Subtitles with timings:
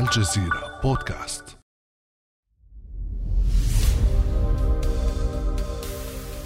[0.00, 1.44] الجزيرة بودكاست.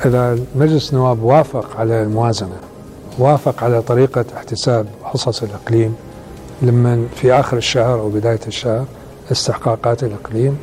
[0.05, 2.61] إذا مجلس النواب وافق على الموازنة
[3.19, 5.96] وافق على طريقة احتساب حصص الإقليم
[6.62, 8.87] لمن في آخر الشهر أو بداية الشهر
[9.33, 10.59] استحقاقات الإقليم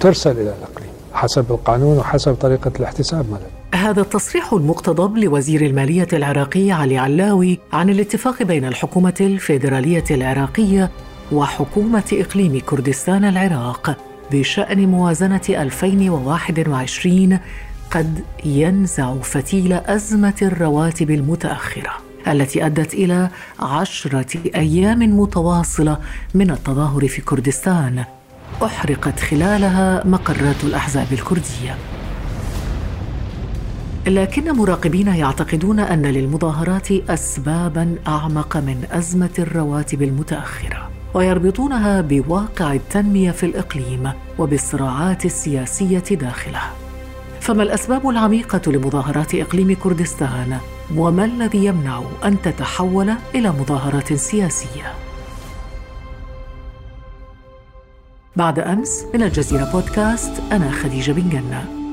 [0.00, 6.70] ترسل إلى الإقليم حسب القانون وحسب طريقة الاحتساب مثلا هذا التصريح المقتضب لوزير المالية العراقي
[6.70, 10.90] علي علاوي عن الاتفاق بين الحكومة الفيدرالية العراقية
[11.32, 13.96] وحكومة إقليم كردستان العراق
[14.32, 17.38] بشأن موازنة 2021
[17.90, 21.90] قد ينزع فتيل أزمة الرواتب المتأخرة
[22.28, 23.28] التي أدت إلى
[23.60, 25.98] عشرة أيام متواصلة
[26.34, 28.04] من التظاهر في كردستان
[28.64, 31.76] أحرقت خلالها مقرات الأحزاب الكردية.
[34.06, 40.93] لكن مراقبين يعتقدون أن للمظاهرات اسبابا أعمق من أزمة الرواتب المتأخرة.
[41.14, 46.60] ويربطونها بواقع التنمية في الإقليم وبالصراعات السياسية داخله.
[47.40, 50.58] فما الأسباب العميقة لمظاهرات إقليم كردستان؟
[50.96, 54.92] وما الذي يمنع أن تتحول إلى مظاهرات سياسية؟
[58.36, 61.83] بعد أمس من الجزيرة بودكاست أنا خديجة بن جنة.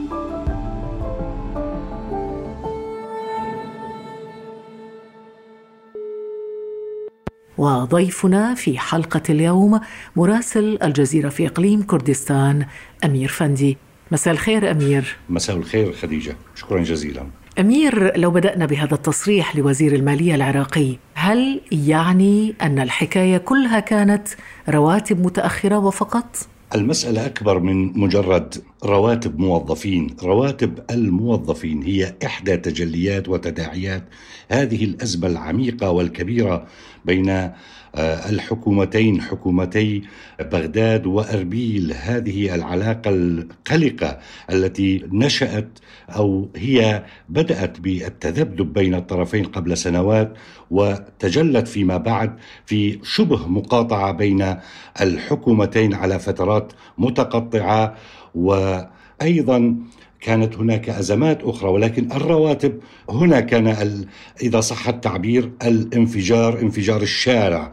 [7.62, 9.80] وضيفنا في حلقة اليوم
[10.16, 12.66] مراسل الجزيرة في إقليم كردستان
[13.06, 13.78] أمير فندي.
[14.12, 15.18] مساء الخير أمير.
[15.30, 16.36] مساء الخير خديجة.
[16.56, 17.28] شكرا جزيلا.
[17.60, 24.28] أمير لو بدأنا بهذا التصريح لوزير المالية العراقي هل يعني أن الحكاية كلها كانت
[24.70, 34.04] رواتب متأخرة وفقط؟ المسألة أكبر من مجرد رواتب موظفين، رواتب الموظفين هي إحدى تجليات وتداعيات
[34.50, 36.68] هذه الأزمة العميقة والكبيرة
[37.06, 40.02] بين آه، الحكومتين حكومتي
[40.40, 41.94] بغداد وأربيل.
[41.94, 44.20] هذه العلاقة القلقة
[44.52, 50.34] التي نشأت أو هي بدأت بالتذبذب بين الطرفين قبل سنوات
[50.72, 54.56] وتجلت فيما بعد في شبه مقاطعة بين
[55.02, 57.96] الحكومتين على فترات متقطعة.
[58.36, 59.76] وأيضا
[60.22, 64.06] كانت هناك أزمات أخرى ولكن الرواتب هنا كان
[64.42, 67.72] إذا صح التعبير الانفجار انفجار الشارع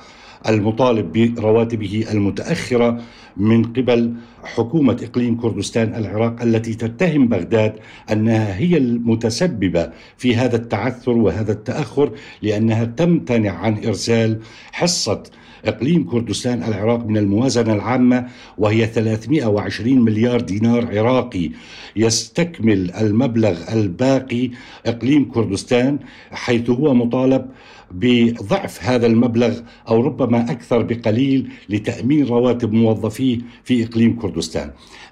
[0.48, 3.00] المطالب برواتبه المتأخرة
[3.36, 4.14] من قبل
[4.44, 7.74] حكومة إقليم كردستان العراق التي تتهم بغداد
[8.12, 14.40] أنها هي المتسببة في هذا التعثر وهذا التأخر لأنها تمتنع عن إرسال
[14.72, 15.22] حصة
[15.64, 21.50] إقليم كردستان العراق من الموازنة العامة وهي 320 مليار دينار عراقي.
[21.96, 24.50] يستكمل المبلغ الباقي
[24.86, 25.98] إقليم كردستان
[26.30, 27.48] حيث هو مطالب
[27.90, 34.70] بضعف هذا المبلغ أو ربما أكثر بقليل لتأمين رواتب موظفيه في إقليم كردستان.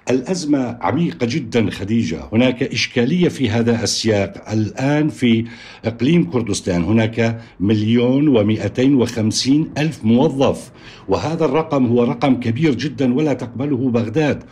[0.09, 5.45] الأزمة عميقة جدا خديجة، هناك إشكالية في هذا السياق، الآن في
[5.85, 10.71] إقليم كردستان هناك مليون ومئتين وخمسين ألف موظف
[11.07, 14.43] وهذا الرقم هو رقم كبير جدا ولا تقبله بغداد.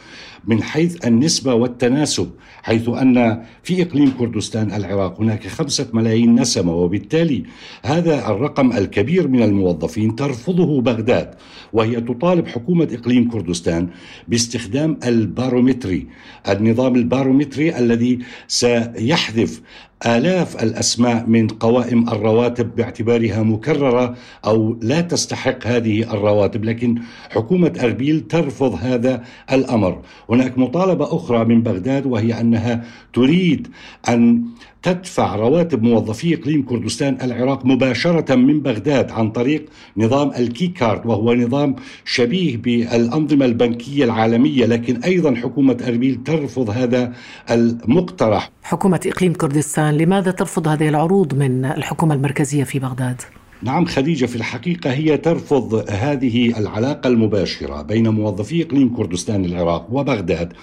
[0.48, 2.30] من حيث النسبة والتناسب
[2.64, 7.44] حيث أن في إقليم كردستان العراق هناك خمسة ملايين نسمة وبالتالي
[7.84, 11.36] هذا الرقم الكبير من الموظفين ترفضه بغداد.
[11.74, 13.88] وهي تطالب حكومة إقليم كردستان
[14.28, 16.08] باستخدام البايومتري
[16.50, 19.62] النظام البايومتري الذي سيحذف
[20.06, 24.16] آلاف الأسماء من قوائم الرواتب باعتبارها مكررة
[24.46, 26.96] أو لا تستحق هذه الرواتب لكن
[27.30, 30.02] حكومة أربيل ترفض هذا الأمر.
[30.30, 32.84] هناك مطالبة أخرى من بغداد وهي أنها
[33.14, 33.68] تريد
[34.10, 34.44] أن
[34.86, 39.66] تدفع رواتب موظفي إقليم كردستان العراق مباشرة من بغداد عن طريق
[39.98, 41.76] نظام الكي كارد وهو نظام
[42.06, 47.14] شبيه بالأنظمة البنكية العالمية لكن أيضا حكومة أربيل ترفض هذا
[47.52, 48.52] المقترح.
[48.64, 53.22] حكومة إقليم كردستان لماذا ترفض هذه العروض من الحكومة المركزية في بغداد؟
[53.62, 60.54] نعم خديجة في الحقيقة هي ترفض هذه العلاقة المباشرة بين موظفي إقليم كردستان العراق وبغداد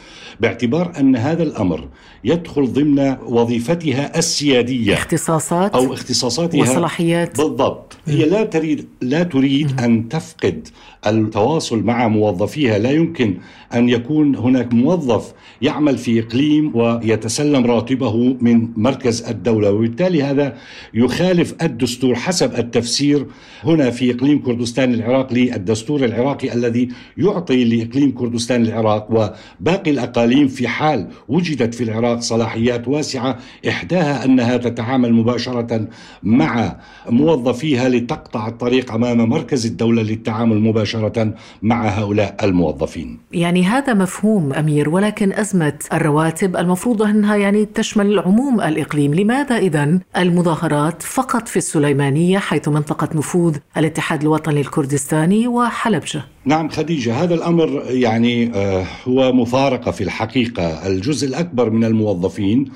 [0.41, 1.89] باعتبار أن هذا الأمر
[2.25, 7.41] يدخل ضمن وظيفتها السيادية اختصاصات أو اختصاصاتها وصلاحيات.
[7.41, 7.97] بالضبط.
[8.07, 10.69] هي لا تريد لا تريد أن تفقد
[11.07, 12.79] التواصل مع موظفيها.
[12.79, 13.37] لا يمكن
[13.75, 15.33] أن يكون هناك موظف
[15.63, 20.57] يعمل في إقليم ويتسلم راتبه من مركز الدولة وبالتالي هذا
[20.95, 23.27] يخالف الدستور حسب التفسير
[23.65, 30.69] هنا في إقليم كردستان العراق للدستور العراقي الذي يعطي لإقليم كردستان العراق وباقي الأقاليم في
[30.69, 33.39] حال وجدت في العراق صلاحيات واسعة
[33.69, 35.89] إحداها أنها تتعامل مباشرة
[36.23, 36.77] مع
[37.11, 43.19] موظفيها لتقطع الطريق أمام مركز الدولة للتعامل مباشرة مع هؤلاء الموظفين.
[43.33, 49.15] يعني هذا مفهوم أمير ولكن أزمة الرواتب المفروض أنها يعني تشمل عموم الإقليم.
[49.15, 57.23] لماذا إذا المظاهرات فقط في السليمانية حيث منطقة نفوذ الاتحاد الوطني الكردستاني وحلبجة؟ نعم خديجة
[57.23, 60.87] هذا الأمر يعني آه، هو مفارقة في الحقيقة.
[60.87, 62.71] الجزء الأكبر من الموظفين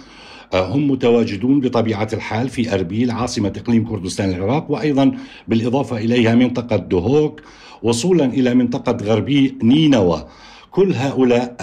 [0.52, 5.12] آه، هم متواجدون بطبيعة الحال في أربيل عاصمة إقليم كردستان العراق وأيضا
[5.48, 7.40] بالإضافة إليها منطقة دهوك
[7.82, 10.26] وصولا إلى منطقة غربي نينوى.
[10.70, 11.56] كل هؤلاء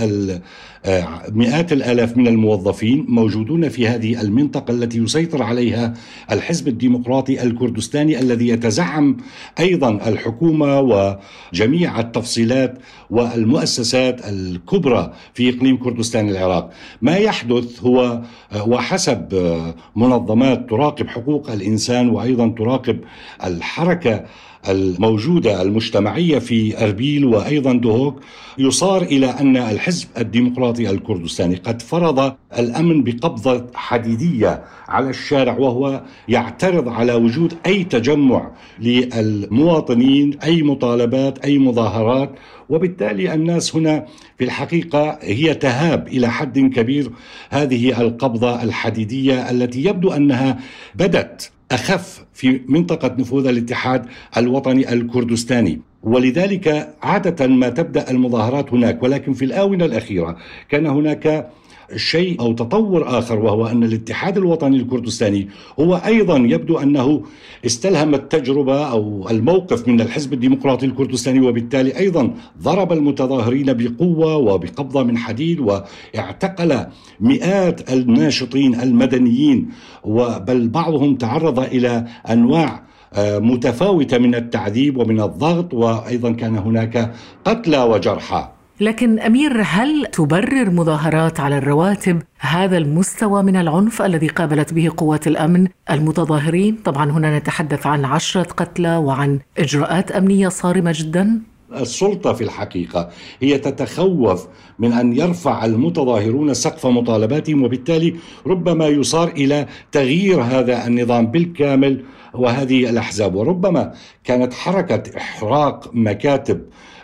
[0.85, 5.93] آه، مئات الآلاف من الموظفين موجودون في هذه المنطقة التي يسيطر عليها
[6.31, 9.17] الحزب الديمقراطي الكردستاني الذي يتزعم
[9.59, 12.77] أيضا الحكومة وجميع التفصيلات
[13.09, 16.69] والمؤسسات الكبرى في إقليم كردستان العراق.
[17.01, 18.21] ما يحدث هو
[18.51, 22.99] آه، وحسب آه، منظمات تراقب حقوق الإنسان وأيضا تراقب
[23.43, 24.25] الحركة
[24.69, 28.19] الموجودة المجتمعية في أربيل وأيضا دهوك
[28.57, 36.89] يصار إلى أن الحزب الديمقراطي الكردستاني قد فرض الأمن بقبضة حديدية على الشارع وهو يعترض
[36.89, 42.29] على وجود أي تجمع للمواطنين أي مطالبات أي مظاهرات.
[42.69, 44.05] وبالتالي الناس هنا
[44.37, 47.11] في الحقيقة هي تهاب إلى حد كبير
[47.49, 50.59] هذه القبضة الحديدية التي يبدو أنها
[50.95, 54.05] بدت أخف في منطقة نفوذ الاتحاد
[54.37, 55.81] الوطني الكردستاني.
[56.03, 60.37] ولذلك عادة ما تبدأ المظاهرات هناك ولكن في الآونة الأخيرة
[60.69, 61.49] كان هناك
[61.95, 65.47] شيء أو تطور آخر وهو أن الاتحاد الوطني الكردستاني
[65.79, 67.23] هو أيضا يبدو أنه
[67.65, 75.17] استلهم التجربة أو الموقف من الحزب الديمقراطي الكردستاني وبالتالي أيضا ضرب المتظاهرين بقوة وبقبضة من
[75.17, 76.85] حديد واعتقل
[77.19, 79.69] مئات الناشطين المدنيين
[80.03, 82.83] وبل بعضهم تعرض إلى أنواع
[83.17, 87.13] متفاوتة من التعذيب ومن الضغط وأيضا كان هناك
[87.45, 88.47] قتلى وجرحى
[88.81, 95.27] لكن أمير هل تبرر مظاهرات على الرواتب هذا المستوى من العنف الذي قابلت به قوات
[95.27, 101.41] الأمن المتظاهرين؟ طبعا هنا نتحدث عن عشرة قتلى وعن إجراءات أمنية صارمة جدا.
[101.81, 103.09] السلطة في الحقيقة
[103.41, 104.47] هي تتخوف
[104.79, 108.15] من أن يرفع المتظاهرون سقف مطالباتهم وبالتالي
[108.47, 112.03] ربما يصار إلى تغيير هذا النظام بالكامل
[112.33, 113.35] وهذه الأحزاب.
[113.35, 113.93] وربما
[114.23, 116.61] كانت حركة إحراق مكاتب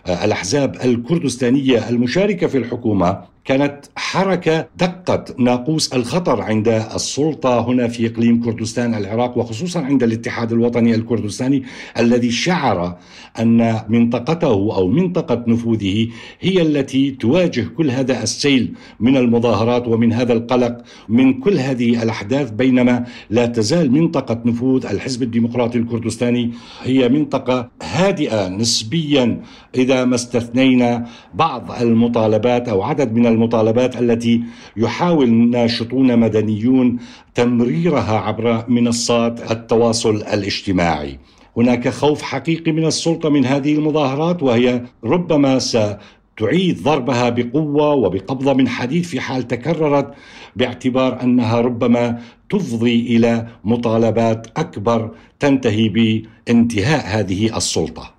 [0.10, 8.44] الأحزاب الكردستانية المشاركة في الحكومة كانت حركة دقت ناقوس الخطر عند السلطة هنا في إقليم
[8.44, 11.63] كردستان العراق وخصوصا عند الاتحاد الوطني الكردستاني
[12.00, 12.98] الذي شعر
[13.40, 16.07] أن منطقته أو منطقة نفوذه
[16.40, 20.78] هي التي تواجه كل هذا السيل من المظاهرات ومن هذا القلق
[21.10, 26.52] من كل هذه الأحداث بينما لا تزال منطقة نفوذ الحزب الديمقراطي الكردستاني
[26.84, 29.42] هي منطقة هادئة نسبيا
[29.75, 34.44] إذا ما استثنينا بعض المطالبات أو عدد من المطالبات التي
[34.78, 36.98] يحاول ناشطون مدنيون
[37.36, 41.20] تمريرها عبر منصات التواصل الاجتماعي.
[41.58, 48.68] هناك خوف حقيقي من السلطة من هذه المظاهرات وهي ربما ستعيد ضربها بقوة وبقبضه من
[48.68, 50.14] حديد في حال تكررت
[50.56, 58.19] باعتبار أنها ربما تفضي إلى مطالبات أكبر تنتهي بانتهاء هذه السلطة.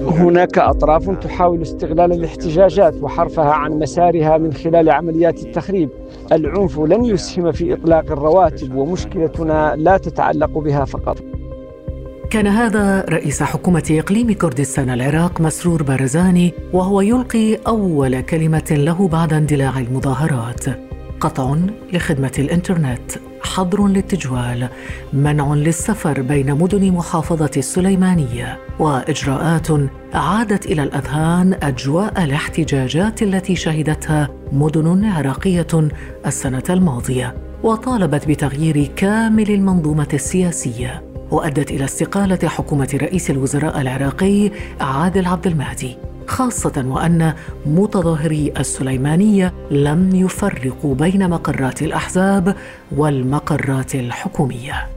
[0.00, 5.88] هناك أطراف تحاول استغلال الاحتجاجات وحرفها عن مسارها من خلال عمليات التخريب.
[6.32, 11.18] العنف لن يسهم في إطلاق الرواتب ومشكلتنا لا تتعلق بها فقط.
[12.30, 19.32] كان هذا رئيس حكومة إقليم كردستان العراق مسرور بارزاني وهو يلقي أول كلمة له بعد
[19.32, 20.64] اندلاع المظاهرات.
[21.20, 21.56] قطع
[21.92, 23.12] لخدمة الإنترنت.
[23.42, 24.68] حظر للتجوال
[25.12, 29.68] منع للسفر بين مدن محافظة السليمانية وإجراءات
[30.14, 35.88] اعادت إلى الأذهان أجواء الاحتجاجات التي شهدتها مدن عراقية
[36.26, 45.26] السنة الماضية وطالبت بتغيير كامل المنظومة السياسية وأدت إلى استقالة حكومة رئيس الوزراء العراقي عادل
[45.26, 45.96] عبد المهدي.
[46.32, 47.34] خاصة وأن
[47.66, 52.56] متظاهري السليمانية لم يفرقوا بين مقرات الأحزاب
[52.96, 54.88] والمقرات الحكومية.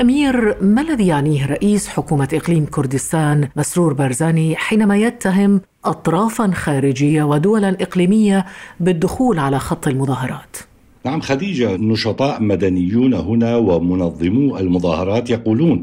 [0.00, 7.76] أمير ما الذي يعنيه رئيس حكومة إقليم كردستان مسرور بارزاني حينما يتهم أطرافا خارجية ودولا
[7.80, 8.46] إقليمية
[8.80, 10.56] بالدخول على خط المظاهرات؟
[11.04, 15.82] نعم خديجة نشطاء مدنيون هنا ومنظمو المظاهرات يقولون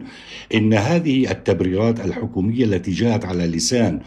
[0.55, 4.00] إن هذه التبريرات الحكومية التي جاءت على لسان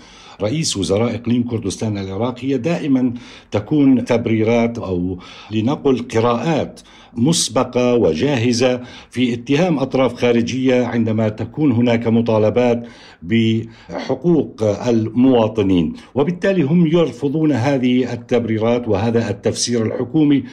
[0.42, 3.14] رئيس وزراء إقليم كردستان العراق هي دائما
[3.50, 5.18] تكون تبريرات أو
[5.50, 6.80] لنقل قراءات
[7.16, 12.86] مسبقة وجاهزة في اتهام أطراف خارجية عندما تكون هناك مطالبات
[13.22, 15.92] بحقوق المواطنين.
[16.14, 20.44] وبالتالي هم يرفضون هذه التبريرات وهذا التفسير الحكومي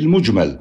[0.00, 0.58] بالمجمل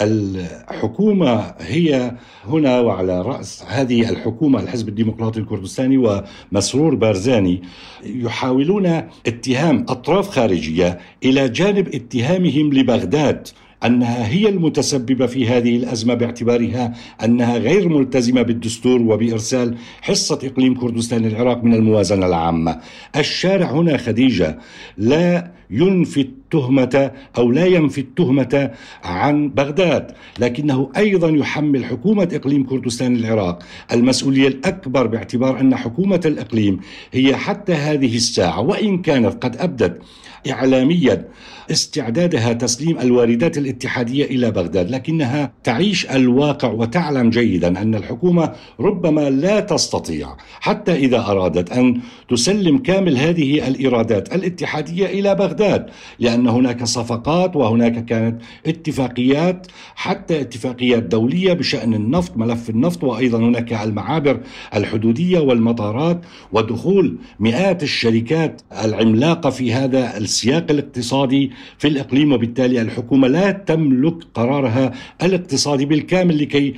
[0.00, 2.12] الحكومة هي
[2.44, 6.22] هنا وعلى رأس هذه الحكومة الحزب الديمقراطي الكردستاني
[6.52, 7.62] ومسرور بارزاني
[8.04, 8.86] يحاولون
[9.26, 13.48] اتهام أطراف خارجية إلى جانب اتهامهم لبغداد.
[13.84, 21.24] أنها هي المتسببة في هذه الأزمة باعتبارها أنها غير ملتزمة بالدستور وبإرسال حصة إقليم كردستان
[21.24, 22.80] العراق من الموازنة العامة.
[23.16, 24.58] الشارع هنا خديجة
[24.98, 28.70] لا ينفي التهمة أو لا ينفي التهمة
[29.04, 33.62] عن بغداد، لكنه أيضا يحمل حكومة إقليم كردستان العراق
[33.92, 36.80] المسؤولية الأكبر باعتبار أن حكومة الإقليم
[37.12, 40.02] هي حتى هذه الساعة وإن كانت قد أبدت
[40.50, 41.28] اعلاميا
[41.72, 49.60] استعدادها تسليم الواردات الاتحادية إلى بغداد، لكنها تعيش الواقع وتعلم جيدا أن الحكومة ربما لا
[49.60, 55.86] تستطيع حتى إذا أرادت أن تسلم كامل هذه الإيرادات الاتحادية إلى بغداد،
[56.18, 63.72] لأن هناك صفقات وهناك كانت اتفاقيات حتى اتفاقيات دولية بشأن النفط، ملف النفط وأيضا هناك
[63.72, 64.40] المعابر
[64.74, 66.20] الحدودية والمطارات
[66.52, 74.92] ودخول مئات الشركات العملاقة في هذا السياق الاقتصادي في الإقليم وبالتالي الحكومة لا تملك قرارها
[75.22, 76.74] الاقتصادي بالكامل لكي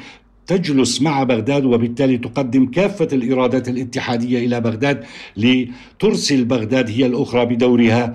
[0.47, 5.05] تجلس مع بغداد وبالتالي تقدم كافة الإيرادات الاتحادية إلى بغداد
[5.37, 8.15] لترسل بغداد هي الأخرى بدورها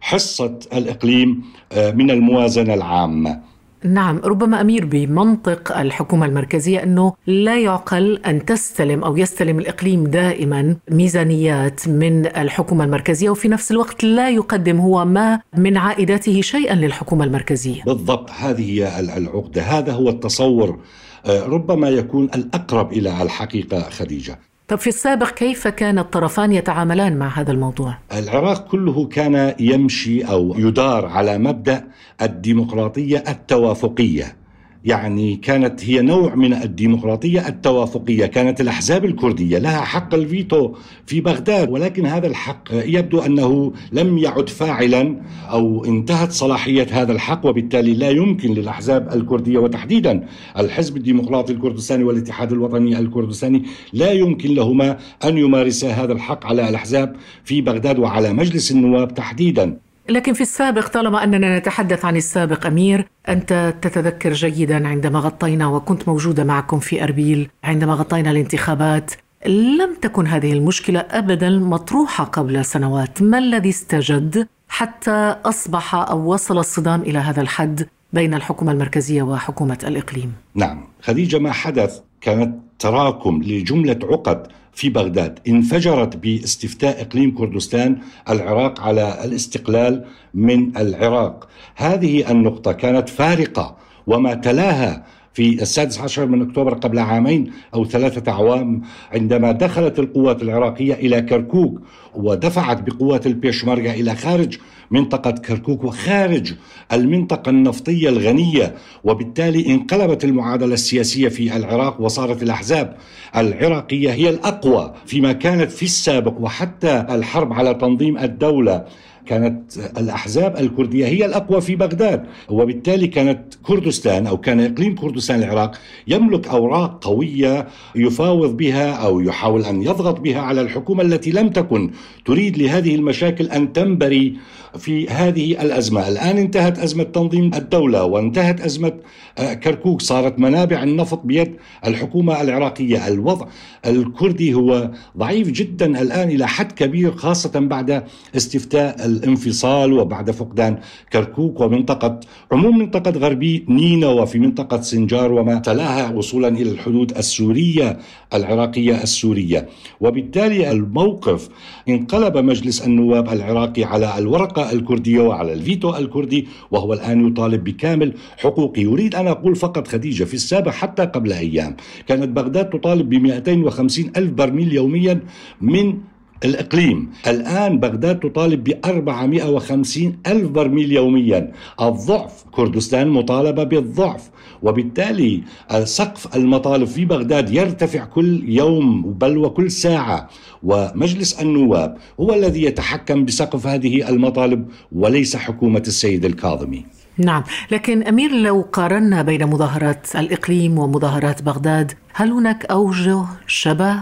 [0.00, 3.53] حصة الإقليم آه، من الموازنة العامة.
[3.84, 10.76] نعم ربما أمير بمنطق الحكومة المركزية أنه لا يعقل أن تستلم أو يستلم الإقليم دائما
[10.90, 17.24] ميزانيات من الحكومة المركزية وفي نفس الوقت لا يقدم هو ما من عائداته شيئا للحكومة
[17.24, 17.82] المركزية.
[17.82, 20.78] بالضبط هذه هي العقدة، هذا هو التصور
[21.26, 24.38] آه، ربما يكون الأقرب إلى الحقيقة خديجة.
[24.68, 30.54] طب في السابق كيف كان الطرفان يتعاملان مع هذا الموضوع؟ العراق كله كان يمشي أو
[30.58, 31.84] يدار على مبدأ
[32.22, 34.36] الديمقراطية التوافقية
[34.84, 40.74] يعني كانت هي نوع من الديمقراطية التوافقية، كانت الأحزاب الكردية لها حق الفيتو
[41.06, 47.46] في بغداد ولكن هذا الحق يبدو أنه لم يعد فاعلا أو انتهت صلاحية هذا الحق
[47.46, 50.26] وبالتالي لا يمكن للأحزاب الكردية وتحديدا
[50.58, 53.62] الحزب الديمقراطي الكردستاني والاتحاد الوطني الكردستاني
[53.92, 59.83] لا يمكن لهما أن يمارسا هذا الحق على الأحزاب في بغداد وعلى مجلس النواب تحديدا.
[60.08, 66.08] لكن في السابق طالما أننا نتحدث عن السابق أمير أنت تتذكر جيدا عندما غطينا وكنت
[66.08, 69.10] موجودة معكم في أربيل عندما غطينا الانتخابات.
[69.46, 73.22] لم تكن هذه المشكلة ابدا مطروحة قبل سنوات.
[73.22, 79.78] ما الذي استجد حتى أصبح أو وصل الصدام إلى هذا الحد بين الحكومة المركزية وحكومة
[79.84, 85.38] الإقليم؟ نعم خديجة ما حدث كانت تراكم لجملة عقد في بغداد.
[85.48, 90.04] انفجرت باستفتاء إقليم كردستان العراق على الاستقلال
[90.34, 91.48] من العراق.
[91.76, 93.76] هذه النقطة كانت فارقة
[94.06, 94.92] وما تلاها
[95.34, 101.22] في السادس عشر من أكتوبر قبل عامين أو ثلاثة أعوام عندما دخلت القوات العراقية إلى
[101.22, 101.80] كركوك
[102.14, 104.58] ودفعت بقوات البيشمركة إلى خارج
[104.90, 106.52] منطقة كركوك وخارج
[106.92, 108.74] المنطقة النفطية الغنية.
[109.04, 112.96] وبالتالي انقلبت المعادلة السياسية في العراق وصارت الأحزاب
[113.36, 118.84] العراقية هي الأقوى فيما كانت في السابق وحتى الحرب على تنظيم الدولة.
[119.26, 125.80] كانت الأحزاب الكردية هي الأقوى في بغداد وبالتالي كانت كردستان أو كان إقليم كردستان العراق
[126.08, 127.66] يملك أوراق قوية
[127.96, 131.90] يفاوض بها أو يحاول أن يضغط بها على الحكومة التي لم تكن
[132.24, 134.36] تريد لهذه المشاكل أن تنبري
[134.78, 136.08] في هذه الأزمة.
[136.08, 138.92] الآن انتهت أزمة تنظيم الدولة وانتهت أزمة
[139.38, 140.00] آه، كركوك.
[140.02, 143.08] صارت منابع النفط بيد الحكومة العراقية.
[143.08, 143.46] الوضع
[143.86, 148.04] الكردي هو ضعيف جدا الآن إلى حد كبير خاصة بعد
[148.36, 150.78] استفتاء الانفصال وبعد فقدان
[151.12, 152.20] كركوك ومنطقة
[152.52, 157.98] عموم منطقة غربي نينا وفي منطقة سنجار وما تلاها وصولا إلى الحدود السورية
[158.34, 159.68] العراقية السورية.
[160.00, 161.48] وبالتالي الموقف
[161.88, 168.80] انقلب مجلس النواب العراقي على الورقة الكردية وعلى الفيتو الكردي وهو الآن يطالب بكامل حقوقه.
[168.80, 174.12] يريد أن أقول فقط خديجة في السابق حتى قبل أيام كانت بغداد تطالب ب 250
[174.16, 175.20] ألف برميل يوميا
[175.60, 175.98] من
[176.44, 177.10] الإقليم.
[177.26, 181.52] الآن بغداد تطالب ب 450 ألف برميل يوميا.
[181.80, 184.30] الضعف كردستان مطالبة بالضعف
[184.62, 185.42] وبالتالي
[185.84, 190.28] سقف المطالب في بغداد يرتفع كل يوم بل وكل ساعة.
[190.62, 196.84] ومجلس النواب هو الذي يتحكم بسقف هذه المطالب وليس حكومة السيد الكاظمي.
[197.18, 197.42] نعم.
[197.70, 203.96] لكن أمير لو قارنا بين مظاهرات الإقليم ومظاهرات بغداد هل هناك أوجه شبه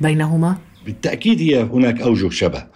[0.00, 2.66] بينهما؟ بالتأكيد هي هناك أوجه شبه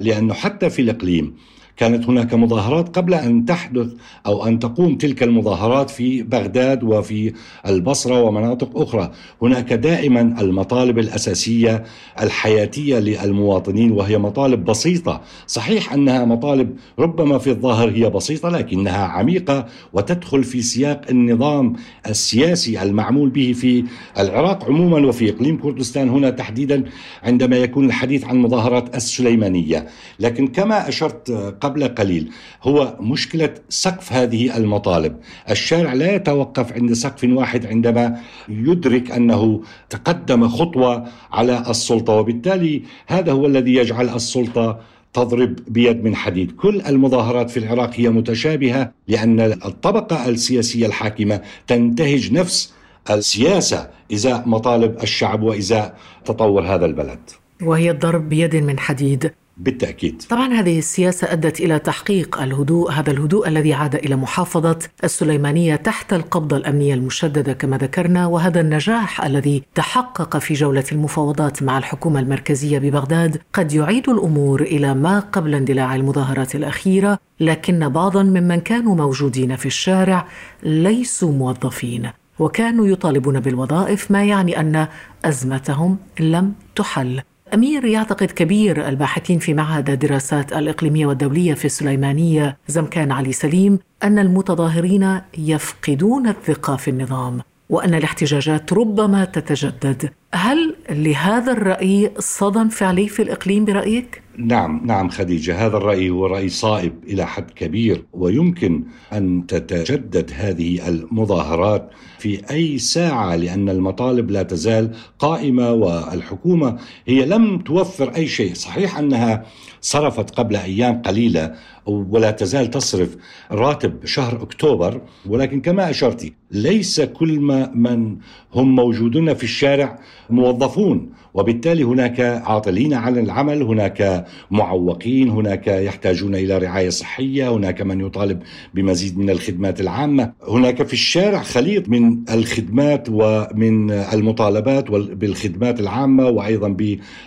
[0.00, 1.36] لأنه حتى في الإقليم
[1.76, 3.92] كانت هناك مظاهرات قبل أن تحدث
[4.26, 7.32] أو أن تقوم تلك المظاهرات في بغداد وفي
[7.66, 9.10] البصرة ومناطق أخرى،
[9.42, 11.84] هناك دائما المطالب الأساسية
[12.20, 19.66] الحياتية للمواطنين وهي مطالب بسيطة، صحيح أنها مطالب ربما في الظاهر هي بسيطة لكنها عميقة
[19.92, 21.72] وتدخل في سياق النظام
[22.06, 23.84] السياسي المعمول به في
[24.18, 26.84] العراق عموما وفي إقليم كردستان هنا تحديدا
[27.22, 29.86] عندما يكون الحديث عن مظاهرات السليمانية،
[30.20, 31.30] لكن كما أشرت
[31.62, 32.30] قبل قليل.
[32.62, 35.16] هو مشكلة سقف هذه المطالب.
[35.50, 38.04] الشارع لا يتوقف عند سقف واحد عندما
[38.48, 44.80] يدرك أنه تقدم خطوة على السلطة وبالتالي هذا هو الذي يجعل السلطة
[45.12, 46.50] تضرب بيد من حديد.
[46.56, 52.72] كل المظاهرات في العراق هي متشابهة لأن الطبقة السياسية الحاكمة تنتهج نفس
[53.10, 57.20] السياسة إزاء مطالب الشعب وإزاء تطور هذا البلد.
[57.62, 59.32] وهي الضرب بيد من حديد.
[59.56, 60.22] بالتأكيد.
[60.28, 66.12] طبعا هذه السياسة أدت إلى تحقيق الهدوء هذا الهدوء الذي عاد إلى محافظة السليمانية تحت
[66.12, 72.78] القبضة الأمنية المشددة كما ذكرنا وهذا النجاح الذي تحقق في جولة المفاوضات مع الحكومة المركزية
[72.78, 79.56] ببغداد قد يعيد الأمور إلى ما قبل اندلاع المظاهرات الأخيرة لكن بعضا ممن كانوا موجودين
[79.56, 80.26] في الشارع
[80.62, 84.86] ليسوا موظفين وكانوا يطالبون بالوظائف ما يعني أن
[85.24, 87.22] أزمتهم لم تحل.
[87.54, 94.18] أمير يعتقد كبير الباحثين في معهد الدراسات الإقليمية والدولية في السليمانية زمكان علي سليم أن
[94.18, 103.22] المتظاهرين يفقدون الثقة في النظام وأن الاحتجاجات ربما تتجدد هل لهذا الرأي صدى فعلي في
[103.22, 109.46] الإقليم برأيك؟ نعم نعم خديجة هذا الرأي هو رأي صائب إلى حد كبير ويمكن أن
[109.46, 118.14] تتجدد هذه المظاهرات في أي ساعة لأن المطالب لا تزال قائمة والحكومة هي لم توفر
[118.16, 118.54] أي شيء.
[118.54, 119.44] صحيح أنها
[119.80, 121.54] صرفت قبل أيام قليلة
[121.86, 123.16] ولا تزال تصرف
[123.50, 128.16] راتب شهر أكتوبر ولكن كما أشرتي ليس كل ما من
[128.54, 129.98] هم موجودون في الشارع
[130.30, 135.30] موظفون وبالتالي هناك عاطلين عن العمل هناك معوقين.
[135.30, 137.54] هناك يحتاجون إلى رعاية صحية.
[137.56, 138.42] هناك من يطالب
[138.74, 140.32] بمزيد من الخدمات العامة.
[140.48, 146.76] هناك في الشارع خليط من الخدمات ومن المطالبات بالخدمات العامة وأيضا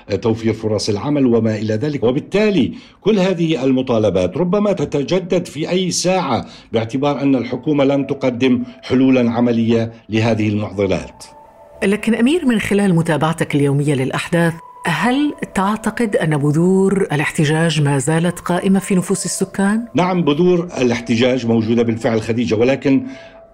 [0.10, 2.04] بتوفير فرص العمل وما إلى ذلك.
[2.04, 9.32] وبالتالي كل هذه المطالبات ربما تتجدد في أي ساعة باعتبار أن الحكومة لم تقدم حلولا
[9.32, 11.24] عملية لهذه المعضلات.
[11.84, 14.54] لكن أمير من خلال متابعتك اليومية للأحداث
[14.88, 21.84] هل تعتقد أن بذور الاحتجاج ما زالت قائمة في نفوس السكان؟ نعم بذور الاحتجاج موجودة
[21.84, 23.04] بالفعل خديجة ولكن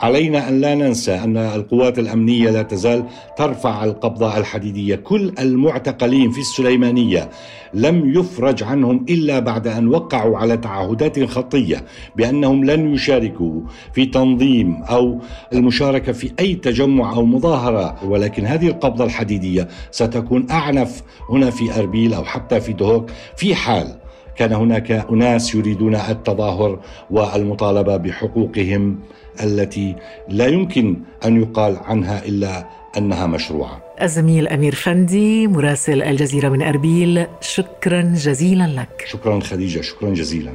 [0.02, 3.06] علينا أن لا ننسى أن القوات الأمنية لا تزال
[3.38, 7.30] ترفع القبضة الحديدية، كل المعتقلين في السليمانية
[7.74, 11.86] لم يفرج عنهم إلا بعد أن وقعوا على تعهدات خطية
[12.16, 13.62] بأنهم لن يشاركوا
[13.94, 15.20] في تنظيم أو
[15.54, 22.14] المشاركة في أي تجمع أو مظاهرة، ولكن هذه القبضة الحديدية ستكون أعنف هنا في أربيل
[22.14, 24.01] أو حتى في دهوك في حال
[24.42, 26.80] كان هناك أناس يريدون التظاهر
[27.12, 29.00] والمطالبة بحقوقهم
[29.44, 29.96] التي
[30.30, 33.82] لا يمكن أن يقال عنها إلا أنها مشروعة.
[34.02, 39.06] الزميل أمير فندي مراسل الجزيرة من أربيل شكرا جزيلا لك.
[39.08, 40.52] شكرا خديجة شكرا جزيلا.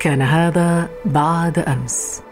[0.00, 2.22] كان هذا بعد أمس.